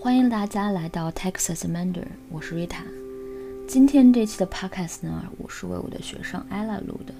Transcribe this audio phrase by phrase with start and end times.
[0.00, 2.84] 欢迎大家来到 Texas MANDAR，我是 Rita。
[3.66, 7.12] 今天这期的 Podcast 呢，我是为我的学生 Ella 录的。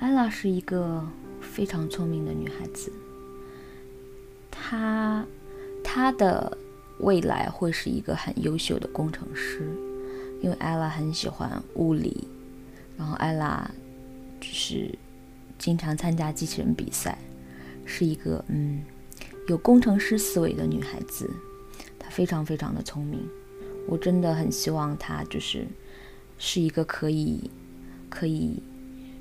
[0.00, 1.06] Ella 是一个
[1.40, 2.92] 非常聪明的女孩子，
[4.50, 5.24] 她
[5.84, 6.58] 她的
[6.98, 9.70] 未来会是一个很优秀的工程师，
[10.42, 12.26] 因为 Ella 很喜欢物理，
[12.98, 13.60] 然后 Ella
[14.40, 14.92] 就是
[15.56, 17.16] 经常参加机器人比赛，
[17.86, 18.82] 是一个嗯。
[19.48, 21.28] 有工程师思维的女孩子，
[21.98, 23.20] 她非常非常的聪明。
[23.88, 25.66] 我真的很希望她就是
[26.38, 27.50] 是一个可以
[28.08, 28.62] 可以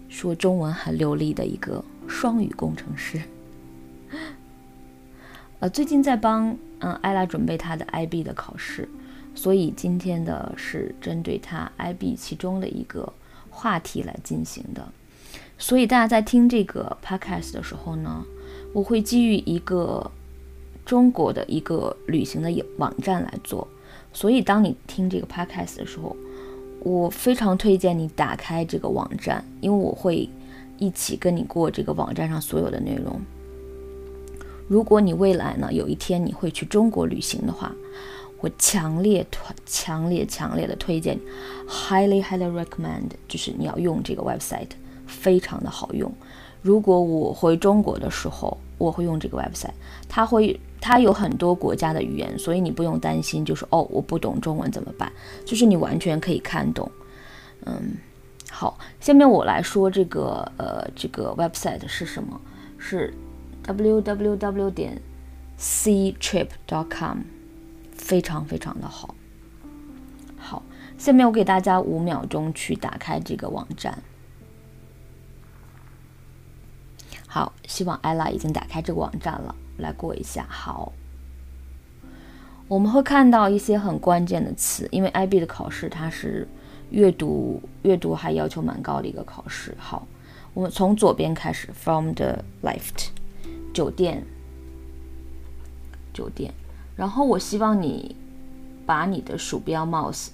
[0.10, 3.20] 说中文很流利的一个双语工程师。
[5.60, 8.88] 呃，最近在帮嗯艾拉准备她的 IB 的考试，
[9.34, 13.12] 所以今天的是针对她 IB 其中的一个
[13.50, 14.88] 话题来进行的。
[15.58, 18.24] 所以大家在听这个 podcast 的时候呢？
[18.74, 20.10] 我会基于一个
[20.86, 23.68] 中国的一个旅行的网站来做，
[24.14, 26.16] 所以当你听这个 podcast 的时候，
[26.80, 30.28] 我非常推荐你打开这个网站，因为我会
[30.78, 33.20] 一起跟你过这个网站上所有的内容。
[34.68, 37.76] 如果你未来呢有一天你会去中国旅行的话，
[38.40, 41.20] 我强烈推、强烈、强烈的推荐
[41.68, 44.70] ，highly highly recommend，就是你要用这个 website，
[45.12, 46.12] 非常的好用。
[46.62, 49.74] 如果我回中国的时候，我会用这个 website，
[50.08, 55.12] 它会它有很多国家的语言，所以你不用担心，就是哦我不懂中文怎么办？
[55.44, 56.90] 就是你完全可以看懂。
[57.66, 57.98] 嗯，
[58.50, 62.40] 好，下面我来说这个呃这个 website 是什么？
[62.78, 63.14] 是
[63.66, 65.02] www 点
[65.58, 67.20] c trip dot com，
[67.96, 69.16] 非常非常的好。
[70.38, 70.64] 好，
[70.98, 73.98] 下面我给大家五秒钟去打开这个网站。
[77.34, 80.46] 好，希望 ella 已经打开这个网站了，来过一下。
[80.50, 80.92] 好，
[82.68, 86.46] 我们会看到一些很关键的词，因为 IB 的考试它是
[86.90, 89.74] 阅读，阅读还要求蛮高的一个考试。
[89.80, 90.06] 好，
[90.54, 93.08] 我们从左边开始，from the left，
[93.74, 94.26] 酒店，
[96.14, 96.54] 酒店。
[96.98, 98.14] 然后我希望你
[98.86, 100.28] 把你的鼠标 mouse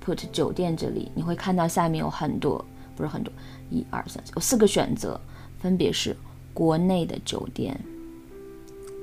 [0.00, 2.64] put 酒店这里，你会看到下面有很多，
[2.94, 3.32] 不是很多，
[3.68, 5.20] 一二三，有四个选择，
[5.58, 6.16] 分别是。
[6.56, 7.78] 国内的酒店，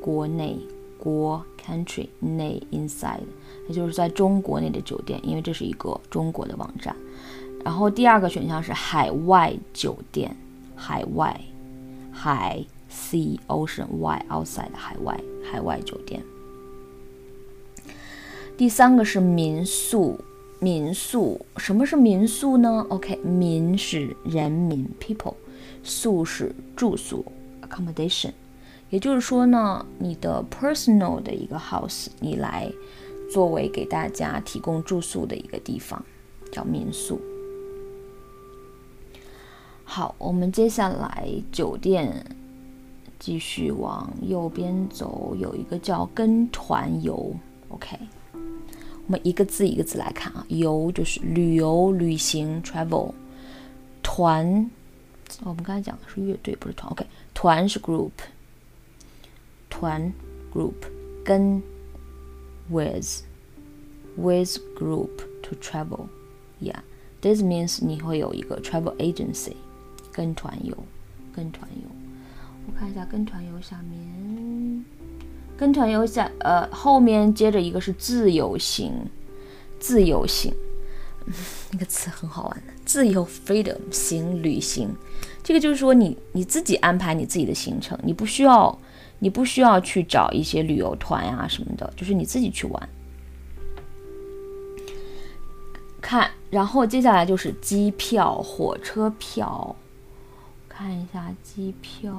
[0.02, 0.58] 国内
[0.98, 3.20] 国 country 内 inside，
[3.70, 6.96] 也就是在中国内的酒店，因为这是一个中国的网站。
[7.64, 10.36] 然后第二个选项是海外酒店，
[10.76, 11.40] 海外
[12.12, 16.24] 海 sea ocean y outside 海外海外酒店。
[18.58, 20.20] 第三个是民宿，
[20.60, 25.36] 民宿什么是民宿呢？OK，民是人民 people，
[25.84, 27.24] 宿是住宿。
[27.68, 28.32] accommodation，
[28.90, 32.72] 也就是说呢，你的 personal 的一个 house，你来
[33.32, 36.04] 作为给大家提供住宿的一个地方，
[36.52, 37.20] 叫民宿。
[39.84, 42.26] 好，我们接下来酒店
[43.20, 47.36] 继续往右边走，有一个叫跟团游。
[47.70, 47.98] OK，
[48.34, 53.12] 我们一个字一个字来看啊，游就是旅游、旅行 travel，
[54.02, 54.70] 团。
[55.44, 56.92] 我们刚才讲的是乐队，不是团。
[56.92, 58.12] OK，团是 group，
[59.70, 60.14] 团
[60.54, 60.74] group
[61.26, 61.62] 跟
[62.70, 63.24] with
[64.16, 65.10] with group
[65.42, 66.08] to travel。
[66.62, 69.56] Yeah，this means 你会有一个 travel agency，
[70.12, 70.78] 跟团游，
[71.36, 71.90] 跟团游。
[72.66, 74.86] 我看一下跟团游下面，
[75.58, 78.94] 跟团游下呃后面接着一个是自由行，
[79.80, 80.54] 自由行。
[81.72, 84.94] 那个词很好玩的，自由 freedom 行旅行，
[85.42, 88.78] 这个就是说你你自己安排你自己的行程，你不需要
[89.20, 92.90] 你不需要去找一些旅游团呀什么的，就是你自己去玩。
[96.02, 99.76] 看，然后接下来就是机票、火车票，
[100.68, 102.14] 看一下机票、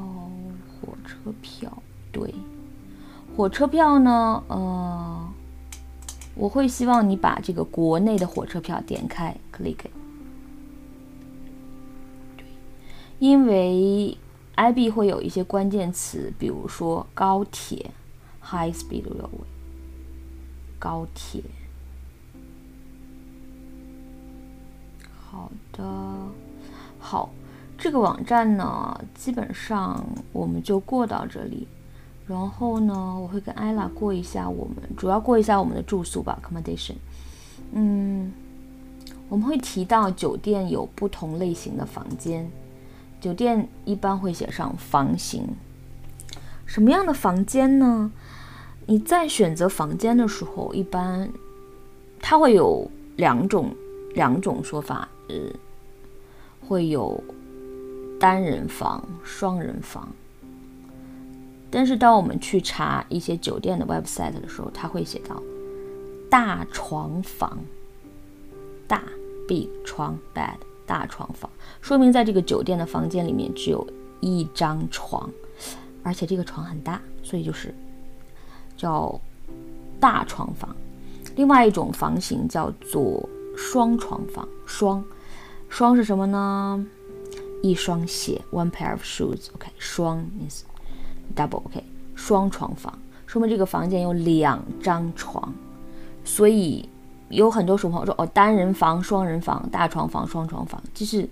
[0.80, 2.34] 火车票，对，
[3.36, 5.28] 火车票呢，呃。
[6.36, 9.86] 我会希望你把这个国内的火车票点开，click。
[13.20, 14.18] 因为
[14.56, 17.92] IB 会有一些关键词，比如说高铁
[18.42, 19.46] ，high speed railway，
[20.78, 21.42] 高铁。
[25.16, 25.82] 好的，
[26.98, 27.30] 好，
[27.78, 31.66] 这个网站呢，基本上我们就过到这里。
[32.26, 36.94] 然后呢，我会跟艾拉过一下我们主要过一下我们的住宿吧，accommodation。
[37.72, 38.32] 嗯，
[39.28, 42.50] 我们会提到酒店有不同类型的房间，
[43.20, 45.46] 酒店一般会写上房型。
[46.64, 48.10] 什么样的房间呢？
[48.86, 51.30] 你在选择房间的时候，一般
[52.20, 53.74] 它会有两种
[54.14, 55.34] 两种说法，呃，
[56.66, 57.22] 会有
[58.18, 60.08] 单人房、双人房。
[61.74, 65.42] 但是当我们去查一些酒店的 website 的时候，它会写到
[66.30, 67.58] 大床房，
[68.86, 69.02] 大
[69.48, 70.54] big 床 bed
[70.86, 71.50] 大床房，
[71.80, 73.86] 说明在这个酒店的房间里面只有
[74.20, 75.28] 一张床，
[76.02, 77.74] 而且这个床很大，所以就是。
[78.76, 79.18] 叫
[80.00, 80.74] 大床房，
[81.36, 83.26] 另外一种房型叫做
[83.56, 84.46] 双床房。
[84.66, 85.02] 双，
[85.68, 86.84] 双是什么呢？
[87.62, 89.46] 一双鞋，one pair of shoes。
[89.54, 90.62] OK，双 means
[91.34, 91.62] double。
[91.64, 91.82] OK，
[92.14, 95.52] 双床房说明这个房间有两张床，
[96.24, 96.88] 所以
[97.28, 101.28] 有很多时候说哦，单人房、双人房、大床房、双床房，其实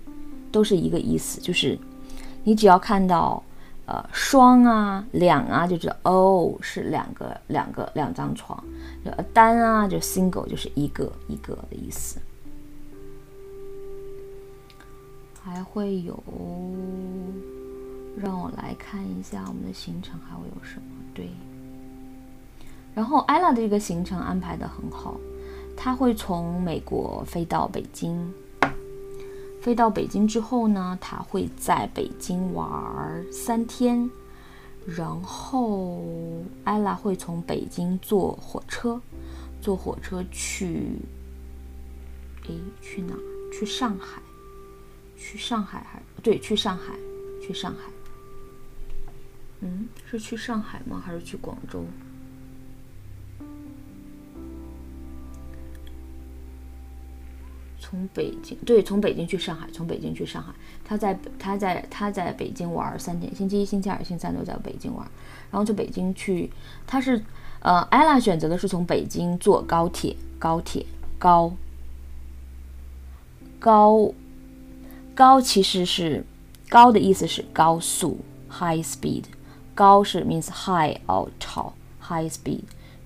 [0.51, 1.77] 都是一个意思，就是
[2.43, 3.41] 你只要看到。
[3.85, 8.63] 呃，双啊，两啊，就知道哦，是两个，两个，两张床。
[9.03, 12.17] 呃，单啊，就 single，就是一个一个的意思。
[15.43, 16.17] 还会有，
[18.15, 20.83] 让我来看一下我们的行程还会有什么。
[21.13, 21.29] 对，
[22.93, 25.17] 然后艾拉的这个行程安排的很好，
[25.75, 28.33] 他会从美国飞到北京。
[29.61, 34.09] 飞到北京之后呢，他会在北京玩三天，
[34.85, 36.03] 然后
[36.65, 38.99] 艾拉会从北京坐火车，
[39.61, 40.97] 坐火车去，
[42.43, 42.49] 哎，
[42.81, 43.13] 去哪？
[43.53, 44.21] 去上海？
[45.15, 46.93] 去上海还对，去上海，
[47.41, 47.89] 去上海。
[49.65, 51.01] 嗯，是去上海吗？
[51.03, 51.85] 还是去广州？
[57.79, 60.51] 从北京对，从北京去上海，从北京去上海。
[60.83, 65.07] 他在他在他在北京玩三天，星期一、星期二、星期三都在北京玩，
[65.51, 66.51] 然后从北京去。
[66.85, 67.23] 他是
[67.59, 70.85] 呃，艾拉选择的是从北京坐高铁，高铁
[71.17, 71.55] 高
[73.59, 74.13] 高
[75.15, 76.25] 高其实是
[76.67, 78.19] 高的意思是高速
[78.49, 79.23] ，high speed。
[79.73, 82.61] 高是 means high or tall high speed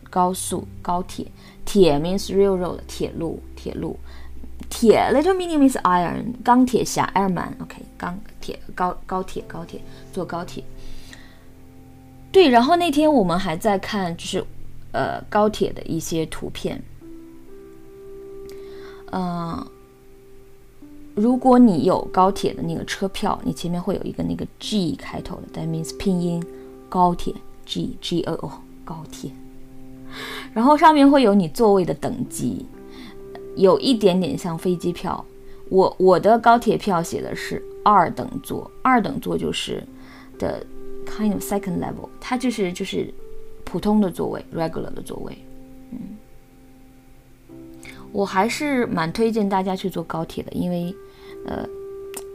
[0.10, 1.28] 高速高铁，
[1.66, 4.00] 铁 means railroad 铁路铁路。
[4.70, 9.82] 铁，little meaning means iron，钢铁侠，Iron Man，OK，钢铁高高铁高铁
[10.12, 10.64] 坐高铁。
[12.32, 14.44] 对，然后那天我们还在看，就是
[14.92, 16.84] 呃高铁的一些图片。
[19.12, 19.66] 嗯，
[21.18, 26.46] 如果你有高铁的那个车票，你前面会有一个那个 G 开头的，that means 拼音
[26.88, 27.34] 高铁
[27.66, 28.52] G G O O
[28.86, 29.32] 高铁，
[30.54, 32.68] 然后上面会有你座位的等级。
[33.56, 35.26] 有一点点像飞机票，
[35.70, 39.84] 我我的高铁票写的是二等座，二等座就是
[40.38, 40.64] 的
[41.08, 43.12] kind of second level，它就是就是
[43.64, 45.36] 普通的座位，regular 的座位。
[45.90, 46.00] 嗯，
[48.12, 50.96] 我还是蛮推荐大家去坐高铁的，因为
[51.48, 51.68] 呃，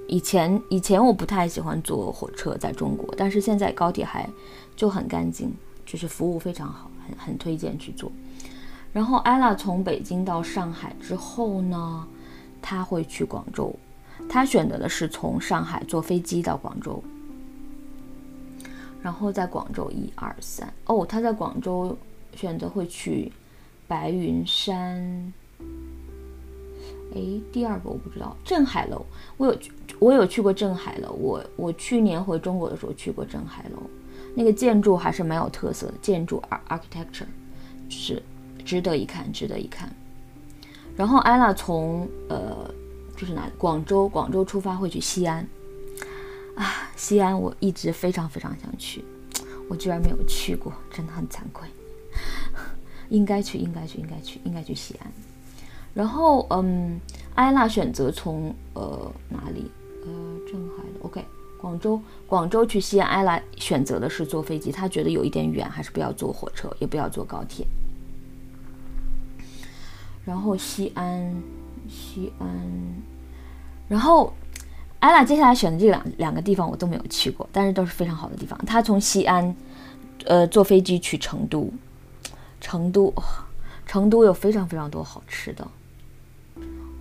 [0.09, 4.29] 以前以前我不太喜欢坐火车在中国，但是现在高铁还
[4.75, 5.53] 就很干净，
[5.87, 8.11] 就是服务非常好，很很推荐去坐。
[8.93, 12.07] 然后艾拉从北京到上海之后呢，
[12.61, 13.75] 他会去广州。
[14.29, 17.03] 他选择的是从上海坐飞机到广州，
[19.03, 21.97] 然后在广州一二三哦，他在广州
[22.37, 23.33] 选择会去
[23.89, 25.33] 白云山。
[27.15, 29.05] 哎，第二个我不知道，镇海楼。
[29.37, 33.83] 我有去我有去过镇海楼，我我去年回中国的时候去过镇海楼，
[34.35, 37.27] 那个建筑还是蛮有特色的，建筑 architecture
[37.89, 38.23] 是。
[38.65, 39.93] 值得一看，值得一看。
[40.97, 42.73] 然后艾拉从呃，
[43.17, 45.45] 就是哪广州，广州出发会去西安
[46.55, 46.89] 啊。
[46.95, 49.05] 西安我一直非常非常想去，
[49.69, 51.67] 我居然没有去过，真的很惭愧。
[53.11, 55.13] 应该去，应该去，应该去，应该去西安。
[55.95, 57.01] 然后嗯，
[57.35, 59.71] 艾拉选择从呃哪里？
[60.05, 60.09] 呃，
[60.51, 61.25] 镇海的 OK，
[61.61, 63.09] 广州，广州去西安。
[63.09, 67.67] 艾拉选择的是坐飞机，她觉得有一点远，还是不要坐火车，也不要坐高铁。
[70.25, 71.43] 然后西安，
[71.89, 72.49] 西安，
[73.89, 74.33] 然后
[75.01, 78.59] 艾拉接下来选的这两两个地方我都没有去过，但是都是非常好的地方。
[78.65, 79.55] 他从西安，
[80.25, 81.71] 呃，坐飞机去成都，
[82.61, 83.13] 成都，
[83.87, 85.67] 成都有非常非常多好吃的。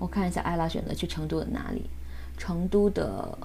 [0.02, 1.88] 我看一下艾拉选择去成都的哪里？
[2.38, 3.38] 成都的，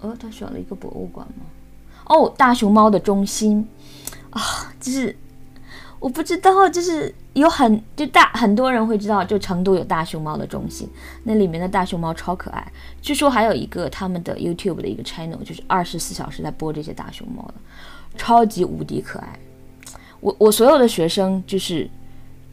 [0.00, 1.44] 呃，他选了一个博物馆吗？
[2.06, 3.68] 哦，大熊猫的中心，
[4.30, 4.40] 啊，
[4.80, 5.16] 就是。
[6.00, 10.86] 我不知道，就是有很就大很多人会知道，就成都有大熊猫的中心，
[11.22, 12.72] 那里面的大熊猫超可爱。
[13.00, 17.54] 据说还有一个他们的 YouTube 的一个 channel，就是二十四小时在播这些大熊猫的，
[18.18, 19.38] 超级无敌可爱。
[20.20, 21.88] 我我所有的学生就是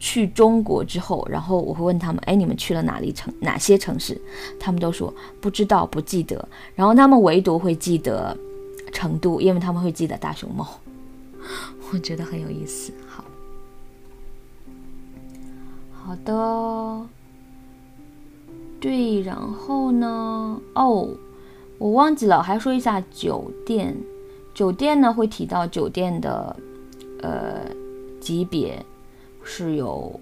[0.04, 4.20] 去中国之后，然后我会问他们，哎，你们去了哪里城哪些城市？
[4.58, 6.48] 他们都说不知道，不记得。
[6.74, 8.36] 然后他们唯独会记得
[8.92, 10.66] 成都，因为他们会记得大熊猫。
[11.92, 12.92] 我觉得很有意思。
[13.06, 13.24] 好，
[15.92, 17.06] 好的。
[18.80, 20.60] 对，然后呢？
[20.74, 21.08] 哦，
[21.78, 23.96] 我忘记了，还说一下酒店。
[24.52, 26.56] 酒店呢会提到酒店的
[27.22, 27.60] 呃
[28.20, 28.84] 级别
[29.44, 30.18] 是有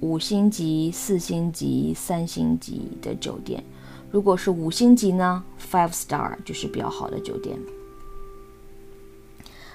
[0.00, 3.62] 五星级、四星级、三星级的酒店。
[4.10, 7.58] 如果是五星级呢，five star 就是比较好的酒店。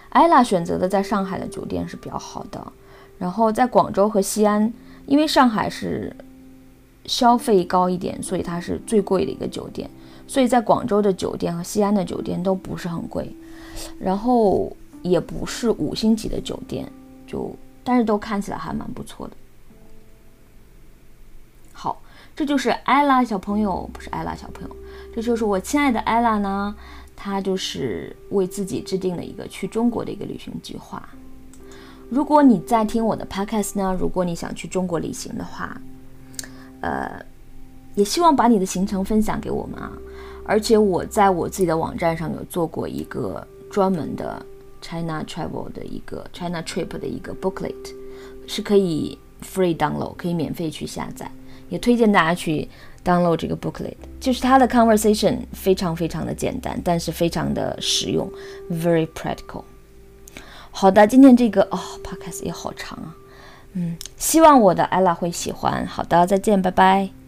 [0.10, 2.74] 艾拉选择的在上海的酒店是比较好的，
[3.18, 4.72] 然后在广州和西安，
[5.06, 6.16] 因为上海是
[7.06, 9.90] 消费高一点，所以它是最贵的一个酒店。
[10.26, 13.36] 所以在广州的酒店和西安的酒店都不是很贵，
[14.00, 16.90] 然后也不是五星级的酒店，
[17.28, 19.34] 就但是都看起来还蛮不错的。
[21.72, 22.02] 好，
[22.36, 24.76] 这就是艾拉小朋友，不是艾拉小朋友，
[25.16, 26.76] 这就是我亲爱的艾拉呢。
[27.16, 31.08] 他就是为自己制定了一个去中国的一个旅行计划。
[32.10, 35.80] 如果你在听我的 podcast 呢，如果你想去中国旅行的话，
[36.82, 37.24] 呃，
[37.96, 39.94] 也希望把你的行程分享给我们啊。
[40.44, 44.46] 而且我在我自己的网站上有做过一个专门的
[44.84, 47.74] China Travel 的一个 China Trip 的一个 booklet，
[48.46, 51.32] 是可以 free download，可以免费去下载。
[51.70, 52.70] 也推荐大家去。
[53.06, 58.32] download 这个 booklet，就是它的 conversation 非常非常的简单，但是非常的实用
[58.72, 59.66] ，very practical。
[60.72, 63.14] 好的，今天这个哦 podcast 也好长啊，
[63.74, 65.86] 嗯，希望我的 ella 会喜欢。
[65.86, 67.23] 好的，再见，拜拜。